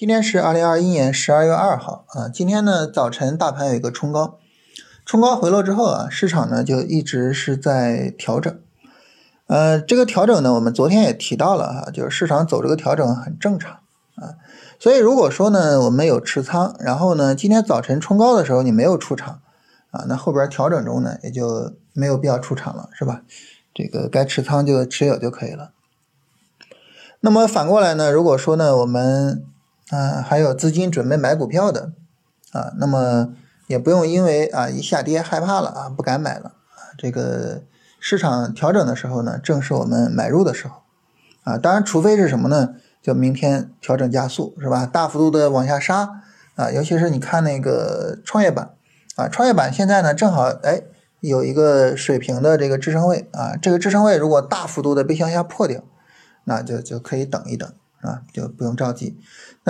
[0.00, 4.38] 今天是二零二一年十二月二号啊，今天呢早晨大盘有一个冲高，
[5.04, 8.58] 冲高回落之后啊，市场呢就一直是在调整。
[9.46, 13.72] 呃，这个调整呢，我们昨天也提到了哈，就是市场走这个调整很正常
[14.14, 14.40] 啊。
[14.78, 19.42] 所以如果说呢，我们有持仓，然后呢，今天早晨冲高的时候你没有出场
[19.90, 23.20] 啊，那后边调整中呢也就没有必要出场了，是吧？
[23.74, 25.72] 这个该持仓就持有就可以了。
[27.20, 29.44] 那么反过来呢，如果说呢，我们
[29.90, 31.92] 啊，还有资金准备买股票的
[32.52, 33.34] 啊，那么
[33.66, 36.94] 也不用因为啊一下跌害怕了啊，不敢买了啊。
[36.96, 37.64] 这个
[37.98, 40.82] 市场调整的时候呢，正是我们买入的时候
[41.42, 41.58] 啊。
[41.58, 42.74] 当然，除非是什么呢？
[43.02, 44.86] 就明天调整加速是吧？
[44.86, 46.22] 大幅度的往下杀
[46.54, 48.70] 啊，尤其是你看那个创业板
[49.16, 50.82] 啊，创业板现在呢正好哎
[51.18, 55.82] 有一个水平的这个支撑位啊，这个支撑位如果大幅度的被向下破掉，
[56.44, 57.68] 那就就可以等一等。
[58.02, 59.18] 啊，就不用着急。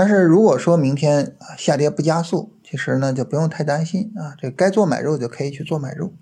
[0.00, 4.32] 但是如果说明天下跌不加速，其实呢就不用太担心啊。
[4.40, 6.14] 这该做买入就可以去做买入。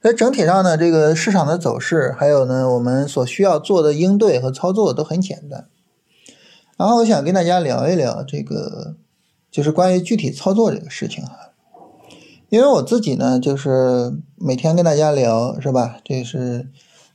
[0.00, 5.66] 所以整体上呢，这个市场的走势，还有呢我们所需要做的应对和操作都很简单。
[6.78, 8.96] 然后我想跟大家聊一聊这个，
[9.50, 11.52] 就是关于具体操作这个事情哈。
[12.48, 15.98] 因为我自己呢，就是每天跟大家聊，是吧？
[16.02, 16.70] 这是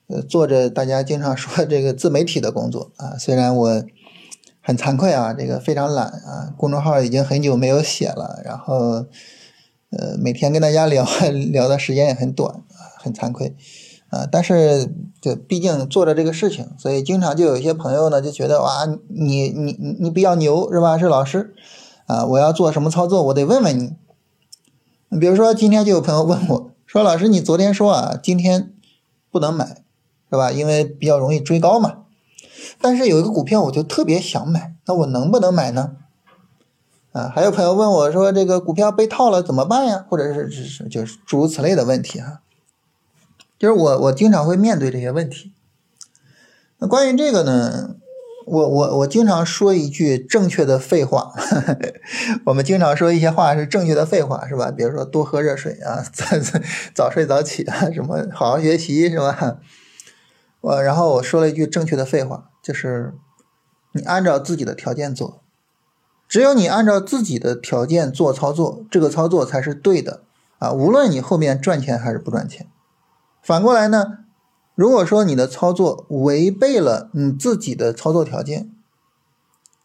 [0.06, 3.18] 呃做着大家经常说这个自媒体的工作啊。
[3.18, 3.84] 虽然我。
[4.68, 9.06] 很惭愧啊，这个非常懒啊，公众号已经很久没有写了，然后，
[9.92, 11.06] 呃，每天跟大家聊
[11.52, 12.64] 聊的时间也很短，
[12.98, 13.56] 很惭愧
[14.10, 14.28] 啊。
[14.32, 20.98] 但是，这毕竟做着这个事情，所以经常就有一些朋友呢就觉得哇，你你你你比较牛是吧？
[20.98, 21.54] 是老师
[22.08, 23.94] 啊，我要做什么操作，我得问问你。
[25.20, 28.74] 比如说今天就有朋友问我说，老师，你昨天说啊，今天
[29.30, 29.84] 不能买
[30.32, 30.52] 是吧？
[30.52, 32.05] 因为比较容易追高嘛。
[32.80, 35.98] 但是有一个股票我就特别想买，那我能不能买呢？
[37.12, 40.06] 啊，还有朋友问我说这个股票被套了怎么办呀？
[40.10, 42.42] 或者是是是就是诸如此类的问题哈，
[43.58, 45.54] 就是我我经常会面对这些问题。
[46.80, 47.96] 那关于这个呢，
[48.46, 51.32] 我我我经常说一句正确的废话，
[52.48, 54.70] 我们经常说一些话是正确的废话是吧？
[54.70, 56.26] 比如说多喝热水啊，早
[56.94, 59.60] 早睡早起啊，什么好好学习是吧？
[60.66, 63.14] 我然后我说了一句正确的废话，就是
[63.92, 65.44] 你按照自己的条件做，
[66.28, 70.24] 只有你按照自己的条件做操作，这个操作才是对的
[70.58, 70.72] 啊！
[70.72, 72.68] 无论你后面赚钱还是不赚钱。
[73.44, 74.26] 反过来呢，
[74.74, 78.72] 如果说你的操作违背了你自己的操作条件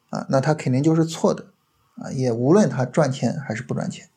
[0.08, 1.48] 啊，那它肯定就是错的
[1.96, 2.10] 啊！
[2.10, 4.08] 也无论它赚钱还是不赚钱。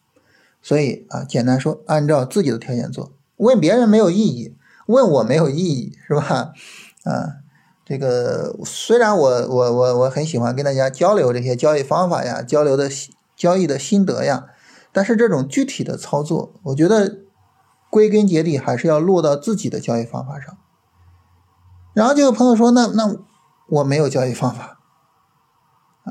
[0.61, 4.55] 所以啊，简单说，按照自己的条件做，问别人没有意义。
[4.93, 6.53] 问我没有意义是吧？
[7.03, 7.43] 啊，
[7.83, 12.89] 这个虽然我我我我很喜欢跟大家交流这些交易方法呀，交流的
[13.35, 14.45] 交易的心得呀，
[14.93, 17.17] 但是这种具体的操作，我觉得
[17.89, 20.55] 归根结底还是要落到自己的交易方法上。
[21.93, 23.13] 然后就有朋友说，那那
[23.67, 24.79] 我没有交易方法，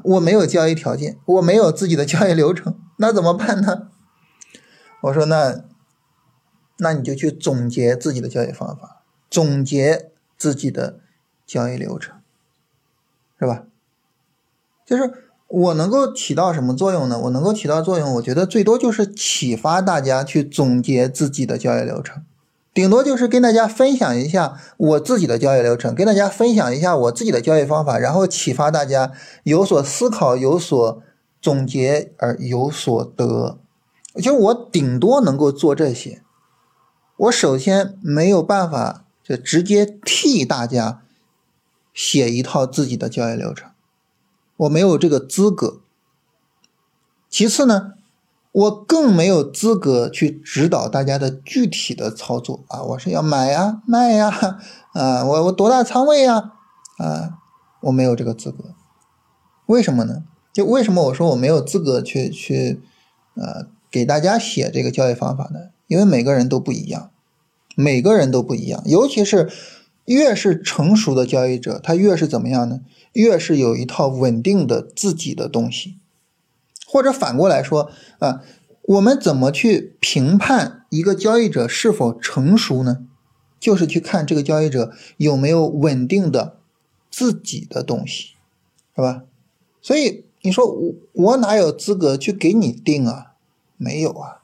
[0.04, 3.88] 我没有交易条件，我没有自己的交易流程，那怎么办呢？
[5.02, 5.64] 我说那。
[6.82, 10.98] 那你就去总结自己的交易方法，总结自己的
[11.46, 12.16] 交易流程，
[13.38, 13.66] 是吧？
[14.84, 15.12] 就是
[15.46, 17.20] 我能够起到什么作用呢？
[17.20, 22.24] 我能够起到作用，我觉得最多就是启发大家去总结自己的交易流程，
[22.74, 29.12] 顶多就是跟大家分享一下我自己的交易流程，跟大家分享一下我自己的交易方法，然后启发大家
[29.44, 31.00] 有所思考、有所
[31.40, 33.60] 总结而有所得。
[34.20, 36.20] 就我顶多能够做这些。
[37.22, 41.02] 我首先没有办法就直接替大家
[41.94, 43.70] 写一套自己的交易流程，
[44.56, 45.82] 我没有这个资格。
[47.30, 47.92] 其次呢，
[48.50, 52.82] 我更没有资格去指导大家的具体的操作啊！
[52.82, 54.28] 我是要买呀、卖呀，
[54.92, 56.54] 啊，我我多大仓位呀？
[56.98, 57.38] 啊，
[57.82, 58.74] 我没有这个资格。
[59.66, 60.24] 为什么呢？
[60.52, 62.82] 就为什么我说我没有资格去去
[63.34, 65.70] 呃给大家写这个交易方法呢？
[65.92, 67.10] 因为每个人都不一样，
[67.76, 69.50] 每个人都不一样，尤其是
[70.06, 72.80] 越是成熟的交易者，他越是怎么样呢？
[73.12, 75.98] 越是有一套稳定的自己的东西。
[76.86, 77.90] 或者反过来说
[78.20, 78.40] 啊，
[78.84, 83.06] 我们怎么去评判一个交易者是否成熟呢？
[83.60, 86.56] 就是去看这个交易者有没有稳定的
[87.10, 88.36] 自己的东西，
[88.96, 89.24] 是吧？
[89.82, 93.34] 所以你说我我哪有资格去给你定啊？
[93.76, 94.41] 没有啊。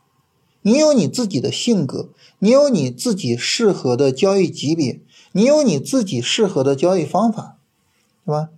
[0.63, 5.01] 你有你自己的性格，你有你自己适合的交易级别，
[5.33, 7.59] 你有你自己适合的交易方法，
[8.25, 8.51] 对吧？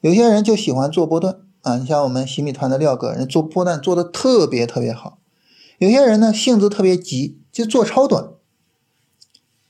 [0.00, 5.18] 有些人就喜欢做波段啊，你像我们洗米团的廖哥，人做波段做的特别特别好。
[5.78, 8.30] 有些人呢性子特别急，就做超短，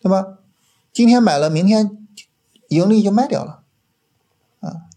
[0.00, 0.38] 对吧？
[0.92, 2.06] 今天买了，明天
[2.68, 3.62] 盈利就卖掉了，
[4.60, 4.88] 啊。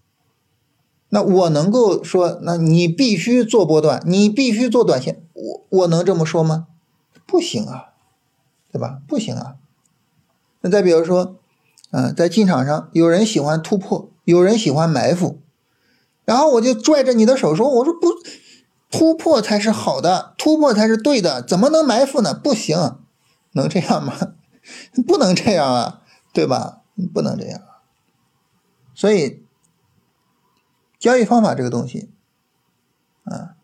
[1.09, 6.67] 那我能够说，那你必须做波段，你必须做短线，我我能这么说吗？
[7.27, 7.93] 不行啊，
[8.71, 9.01] 对吧？
[9.07, 9.57] 不行啊。
[10.61, 11.37] 那再比如说，
[11.91, 15.39] 嗯，在进场上，有人喜欢突破，有人喜欢埋伏，
[16.23, 18.09] 然后我就拽着你的手说，我说不，
[18.89, 22.33] 突破才是好的，突破才是对的，怎么能埋伏呢？
[22.33, 22.97] 不行，
[23.51, 24.13] 能这样吗？
[25.05, 26.01] 不能这样啊，
[26.33, 26.81] 对吧？
[27.13, 27.61] 不能这样。
[28.93, 29.43] 所以，
[30.97, 32.09] 交易方法这个东西，
[33.25, 33.54] 啊，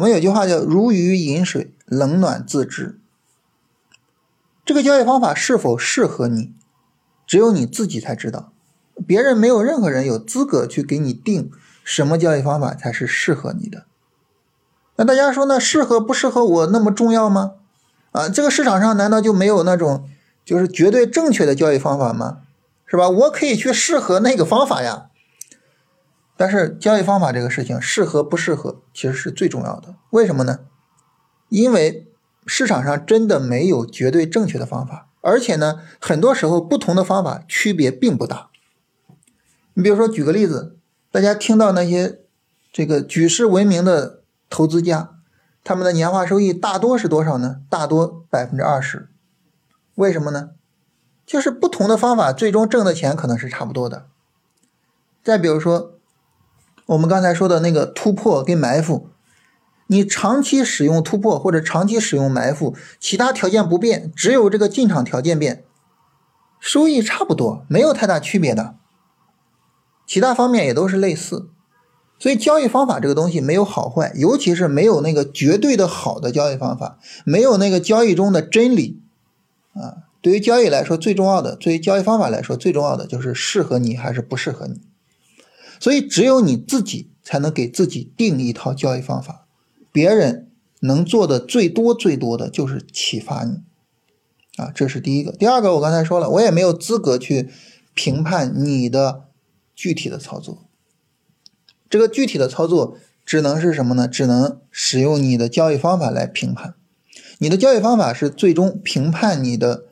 [0.00, 2.98] 我们有句话叫“如鱼饮水，冷暖自知”。
[4.64, 6.54] 这个交易方法是否适合你，
[7.26, 8.50] 只有你自己才知道，
[9.06, 11.50] 别人没有任何人有资格去给你定
[11.84, 13.84] 什么交易方法才是适合你的。
[14.96, 15.60] 那大家说呢？
[15.60, 17.56] 适合不适合我那么重要吗？
[18.12, 20.08] 啊，这个市场上难道就没有那种
[20.46, 22.38] 就是绝对正确的交易方法吗？
[22.86, 23.10] 是吧？
[23.10, 25.09] 我可以去适合那个方法呀。
[26.40, 29.96] 但是交易方法这个事情，适合不适合其实是最重要的。
[30.08, 30.60] 为什么呢？
[31.50, 32.06] 因为。
[32.46, 38.48] 市场上真的没有绝对正确的方法，而且呢，很多时候不同的方法区别并不大。
[39.74, 40.78] 你比如说，举个例子，
[41.12, 42.22] 大家听到那些
[42.72, 45.10] 这个举世闻名的投资家，
[45.62, 47.60] 他们的年化收益大多是多少呢？
[47.68, 49.08] 大多百分之二十。
[49.96, 50.52] 为什么呢？
[51.24, 54.06] 就是不同的方法最终挣的钱可能是差不多的。
[55.22, 55.99] 再比如说，
[56.90, 59.08] 我们刚才说的那个突破跟埋伏。
[59.86, 65.64] 你长期使用突破或者长期使用埋伏，其他条件不变，只有这个进场条件变，
[66.60, 68.76] 收益差不多，没有太大区别的，
[70.06, 71.48] 其他方面也都是类似。
[72.20, 79.00] 所以交易方法这个东西没有好坏，尤其是没有那个绝对的好的交易方法，没有那个交易中的真理
[79.74, 80.10] 啊。
[80.20, 84.80] 对于交易来说，最重要的，对于交易方法来说，最重要的就是适合你还是不适合你。
[85.80, 89.48] 所以只有你自己才能给自己定一套交易方法。
[89.90, 90.48] 别人
[90.80, 93.62] 能做的最多最多的就是启发你，
[94.56, 95.32] 啊，这是第一个。
[95.32, 97.48] 第二个，我刚才说了，我也没有资格去
[97.94, 99.24] 评判你的
[99.74, 100.64] 具体的操作。
[101.88, 104.06] 这个具体的操作只能是什么呢？
[104.06, 106.74] 只能使用你的交易方法来评判。
[107.38, 109.86] 你的交易方法是最终评判你的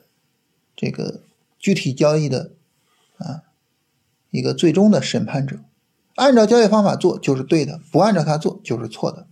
[0.75, 1.23] 这个
[1.57, 2.51] 具体交易的
[3.17, 3.43] 啊
[4.29, 5.57] 一个最终的审判者。
[6.19, 9.25] 按照交易方法做就是对的，不按照它做就是错的。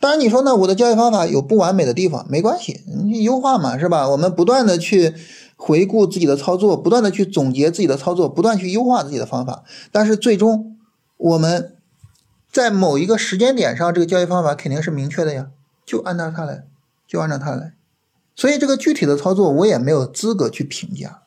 [0.00, 0.56] 当然，你说呢？
[0.56, 4.08] 我的交易方法有不完美的地方，没关系，你优化嘛，是吧？
[4.08, 5.14] 我们不断的去
[5.56, 9.62] 回顾自己的操作，不断的去总结自己的操作，不断去优化自己的方法。
[9.92, 10.78] 但是最终，
[11.18, 11.76] 我们
[12.50, 15.48] 在某一个时间点上，这个交易方法肯定是明确的呀，
[15.84, 16.64] 就按照它来，
[17.06, 17.74] 就按照它来。
[18.34, 21.20] 所以这个具体的操作，我也没有资格去评价。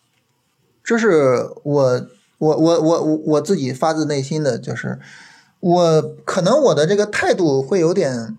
[0.83, 2.07] 这是我
[2.43, 4.99] 我我我我我自己发自内心的就是，
[5.59, 8.37] 我可能我的这个态度会有点。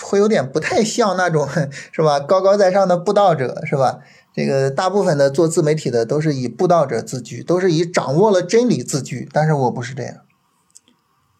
[0.00, 1.48] 会有点不太像那种
[1.90, 2.20] 是吧？
[2.20, 3.98] 高高在上的布道者是吧？
[4.32, 9.28] 这个大部分的做自媒体的都是以布道者自居，都是以掌握了真理自居。
[9.32, 10.18] 但是我不是这样，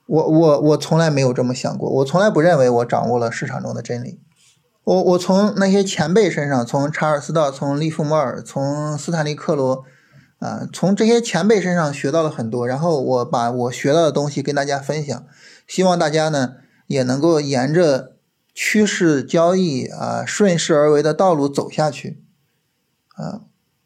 [0.07, 4.19] 我我我从来没有这么想过，我从来不认为我掌握了市场中的真理。
[4.83, 9.85] 我我从那些前辈身上，从查尔斯道，从利弗莫尔，从斯坦利克罗，
[10.39, 12.67] 啊，从这些前辈身上学到了很多。
[12.67, 15.27] 然后我把我学到的东西跟大家分享，
[15.67, 16.55] 希望大家呢
[16.87, 18.15] 也能够沿着。
[18.61, 22.21] 趋势交易啊，顺势而为的道路走下去，
[23.15, 23.43] 啊，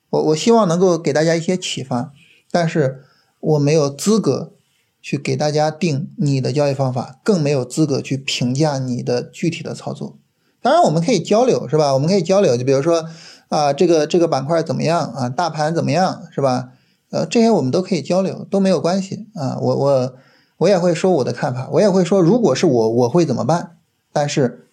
[0.08, 2.10] 我我希望能够给大家一些启发，
[2.50, 3.04] 但是
[3.38, 4.54] 我没有资格
[5.02, 10.18] 去给大家定你的交易方法，更没有资格去评价你的具体的操作。
[10.62, 11.92] 当然，我们可以交流，是吧？
[11.92, 13.04] 我们可以交流，就比如说
[13.52, 15.28] 啊，这个这个板块怎么样啊？
[15.28, 16.70] 大盘怎么样，是吧？
[17.10, 19.58] 呃，这些我们都可以交流，都没有关系啊。
[19.60, 20.14] 我我
[20.56, 23.76] 我也会说我的看法，我也会说，如果是我，我会怎么办？
[24.10, 24.68] 但是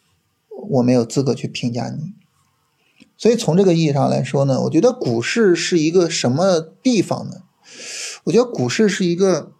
[0.70, 2.14] 我没有资格去评价你，
[3.18, 7.42] 所以从这个意义上来说呢，我觉得股市是一个什么地方呢？
[8.24, 9.52] 我觉得股市是一个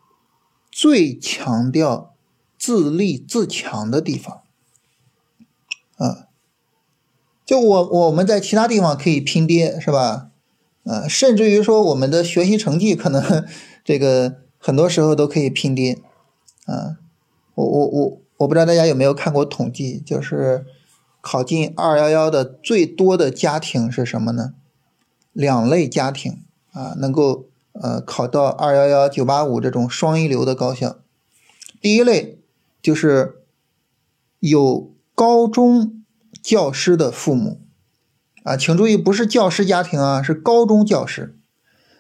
[0.72, 2.16] 最强调
[2.58, 4.40] 自立自强的地方。
[5.98, 6.29] 啊，
[7.50, 10.30] 就我我们在其他地方可以拼爹，是吧？
[10.84, 13.44] 呃，甚至于说我们的学习成绩可能
[13.84, 15.98] 这个很多时候都可以拼爹。
[16.66, 16.98] 啊，
[17.56, 18.22] 我我我。
[18.38, 20.66] 我不知道大家有没有看过统计，就是
[21.20, 24.54] 考进二幺幺的最多的家庭是什么呢？
[25.34, 31.00] 两类家庭啊，能够呃考到二幺幺、九八五这种双一流的高校。
[31.82, 32.38] 第一类
[32.82, 33.42] 就是
[34.40, 35.99] 有高中
[36.42, 37.62] 教师的父母
[38.44, 41.38] 啊，请注意，不是教师家庭啊，是高中教师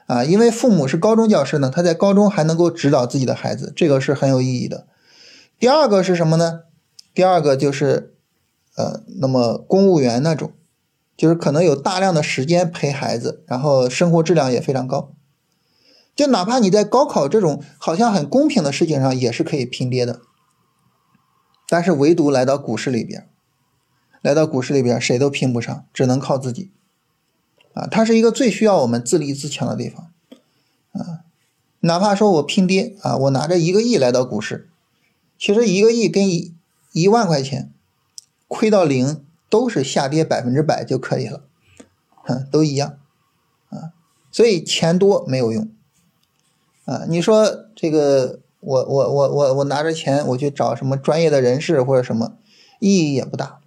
[0.07, 4.87] 啊，因为父母是高中教师呢，他在高中还能够指导自己的孩子，这个是很有意义的。
[5.59, 6.61] 第二个是什么呢？
[7.13, 8.15] 第二个就是
[8.75, 10.53] 呃，那么公务员那种，
[11.17, 15.11] 就是可能有大量的时间陪孩子，然后生活质量也非常高。
[16.15, 20.21] 就哪怕你在高考这种好像很公平的事情上也是可以拼爹的，
[21.67, 23.29] 但是唯独来到股市里边，
[24.21, 26.71] 来到股市里边谁都拼不上，只能靠自己。
[27.73, 30.11] 啊，它是一个最需要我们自立自强的地方。
[30.91, 31.21] 啊，
[31.81, 34.69] 哪怕说我拼爹啊，我拿着一个亿来到股市，
[35.37, 36.53] 其实一个亿跟一
[36.91, 37.71] 一万块钱
[38.47, 41.43] 亏到零都是下跌百分之百就可以了，
[42.23, 42.97] 哼，都一样。
[43.69, 43.93] 啊，
[44.31, 45.69] 所以钱多没有用。
[46.85, 52.33] 啊，你说这个，我我我我我拿着钱，我去找什么专业的人士或者什么，
[52.79, 53.59] 意义也不大。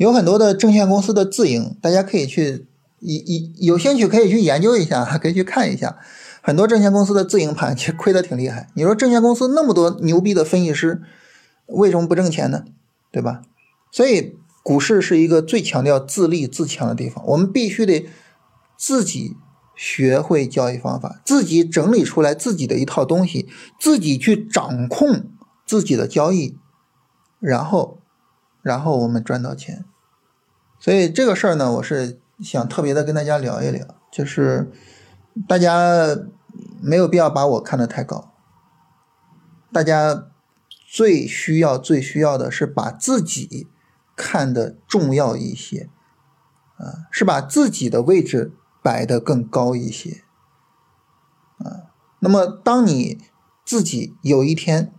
[0.00, 2.66] 有很多的证券公司的自营，大家可以去，
[3.00, 5.98] 一一有兴趣可以去研究一下， 可以去看一下。
[6.40, 8.70] 很多证券公司的自营盘其实亏的挺厉害。
[8.72, 11.02] 你说证券公司那么多牛逼的分析师，
[11.66, 12.64] 为什么不挣钱呢？
[13.12, 13.42] 对吧？
[13.92, 18.08] 所以股市是一个最强调自立自强的地方，我们必须得
[18.78, 19.36] 自己。
[19.82, 23.48] 学会交易方法，自己整理出来自己的一套东西，
[23.80, 25.24] 自己去掌控
[25.64, 26.58] 自己的交易，
[27.38, 27.98] 然后，
[28.60, 29.86] 然后我们赚到钱。
[30.80, 34.72] 所以这个事儿呢，我是想特别的跟大家聊一聊，就是
[35.46, 36.16] 大家
[36.82, 38.32] 没有必要把我看得太高，
[39.72, 40.26] 大家
[40.92, 43.68] 最需要、最需要的是把自己
[44.16, 45.88] 看得重要一些，
[46.78, 48.54] 啊，是把自己的位置。
[48.82, 50.24] 摆得更高一些，
[51.58, 53.18] 啊，那么当你
[53.62, 54.94] 自己有一天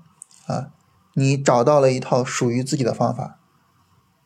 [0.46, 0.70] 啊，
[1.16, 3.40] 你找到了一套属于自己的方法，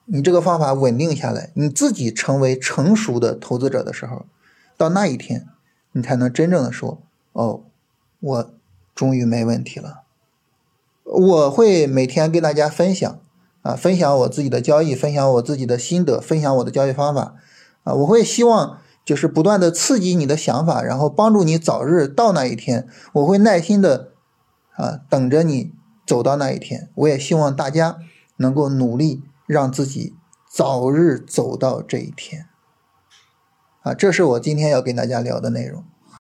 [0.05, 4.25] 你这个方法稳定下来，你自己成为成熟的投资者的时候，
[4.77, 5.47] 到那一天，
[5.91, 7.01] 你才能真正的说，
[7.33, 7.63] 哦，
[8.19, 8.53] 我
[8.93, 10.03] 终于没问题了。
[11.03, 13.19] 我会每天跟大家分享
[13.61, 17.35] 啊，分享我自己的交易，分享我自己的心得，分享我的交易方法
[17.83, 18.79] 啊，我会希望。
[19.05, 22.87] 就是不断的刺激你的想法，然后帮助你早日到那一天。
[23.13, 24.09] 我会耐心的
[24.71, 25.71] 啊等着你
[26.07, 26.89] 走到那一天。
[26.95, 27.99] 我也希望大家
[28.37, 30.15] 能够努力让自己
[30.49, 32.47] 早日走到这一天。
[33.81, 35.85] 啊，这是我今天要跟大家聊的内容。